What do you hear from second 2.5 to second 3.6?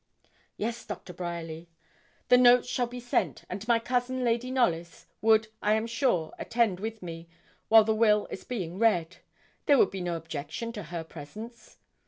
shall be sent,